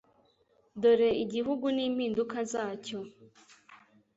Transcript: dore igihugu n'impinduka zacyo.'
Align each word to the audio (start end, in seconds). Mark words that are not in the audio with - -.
dore 0.81 1.09
igihugu 1.23 1.65
n'impinduka 1.75 2.37
zacyo.' 2.51 2.99